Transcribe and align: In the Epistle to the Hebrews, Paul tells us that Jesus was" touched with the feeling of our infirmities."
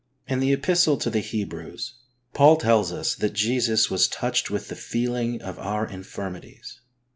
In 0.25 0.39
the 0.39 0.51
Epistle 0.51 0.97
to 0.97 1.11
the 1.11 1.19
Hebrews, 1.19 1.93
Paul 2.33 2.55
tells 2.57 2.91
us 2.91 3.13
that 3.13 3.33
Jesus 3.33 3.91
was" 3.91 4.07
touched 4.07 4.49
with 4.49 4.67
the 4.69 4.75
feeling 4.75 5.39
of 5.43 5.59
our 5.59 5.87
infirmities." 5.87 6.81